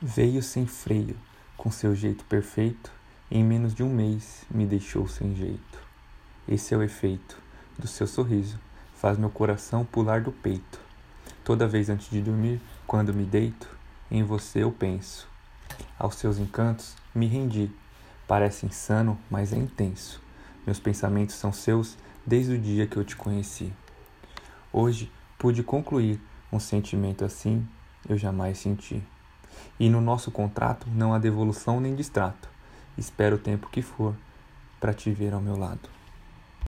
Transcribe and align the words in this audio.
Veio 0.00 0.44
sem 0.44 0.64
freio, 0.64 1.16
com 1.56 1.72
seu 1.72 1.92
jeito 1.92 2.24
perfeito, 2.26 2.92
em 3.28 3.42
menos 3.42 3.74
de 3.74 3.82
um 3.82 3.92
mês 3.92 4.44
me 4.48 4.64
deixou 4.64 5.08
sem 5.08 5.34
jeito. 5.34 5.82
Esse 6.46 6.72
é 6.72 6.76
o 6.76 6.84
efeito 6.84 7.36
do 7.76 7.88
seu 7.88 8.06
sorriso, 8.06 8.60
faz 8.94 9.18
meu 9.18 9.28
coração 9.28 9.84
pular 9.84 10.20
do 10.20 10.30
peito. 10.30 10.78
Toda 11.42 11.66
vez 11.66 11.90
antes 11.90 12.08
de 12.10 12.20
dormir, 12.20 12.60
quando 12.86 13.12
me 13.12 13.24
deito, 13.24 13.68
em 14.08 14.22
você 14.22 14.62
eu 14.62 14.70
penso. 14.70 15.28
Aos 15.98 16.14
seus 16.14 16.38
encantos 16.38 16.94
me 17.12 17.26
rendi. 17.26 17.68
Parece 18.28 18.66
insano, 18.66 19.18
mas 19.28 19.52
é 19.52 19.56
intenso. 19.56 20.22
Meus 20.64 20.78
pensamentos 20.78 21.34
são 21.34 21.52
seus 21.52 21.98
desde 22.24 22.54
o 22.54 22.58
dia 22.58 22.86
que 22.86 22.96
eu 22.96 23.04
te 23.04 23.16
conheci. 23.16 23.72
Hoje 24.72 25.10
pude 25.36 25.64
concluir 25.64 26.20
um 26.52 26.60
sentimento 26.60 27.24
assim 27.24 27.66
eu 28.08 28.16
jamais 28.16 28.58
senti. 28.58 29.02
E 29.78 29.88
no 29.88 30.00
nosso 30.00 30.30
contrato 30.30 30.86
não 30.94 31.14
há 31.14 31.18
devolução 31.18 31.80
nem 31.80 31.94
distrato. 31.94 32.48
Espero 32.96 33.36
o 33.36 33.38
tempo 33.38 33.68
que 33.70 33.82
for 33.82 34.14
para 34.80 34.92
te 34.92 35.10
ver 35.10 35.32
ao 35.32 35.40
meu 35.40 35.56
lado. 35.56 35.97